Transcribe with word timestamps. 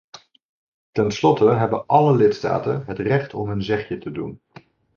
Tenslotte 0.91 1.49
hebben 1.53 1.85
alle 1.85 2.15
lidstaten 2.15 2.83
het 2.85 2.99
recht 2.99 3.33
om 3.33 3.47
hun 3.47 3.63
zegje 3.63 3.97
te 3.97 4.11
doen. 4.11 4.41